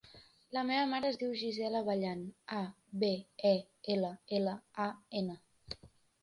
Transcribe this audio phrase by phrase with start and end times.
[0.55, 2.23] La meva mare es diu Gisela Abellan:
[2.61, 2.63] a,
[3.05, 3.11] be,
[3.51, 3.53] e,
[3.97, 4.57] ela, ela,
[4.89, 4.91] a,
[5.23, 5.39] ena.